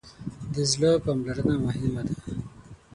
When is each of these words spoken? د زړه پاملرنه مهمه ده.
د 0.53 0.55
زړه 0.71 0.91
پاملرنه 1.03 1.55
مهمه 1.65 2.01
ده. 2.07 2.15